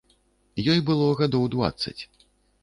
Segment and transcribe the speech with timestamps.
[0.73, 2.01] Ёй было гадоў дваццаць.